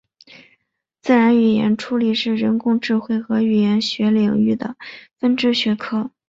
[1.03, 4.75] 自然语言处理是人工智慧和语言学领域的
[5.19, 6.09] 分支学科。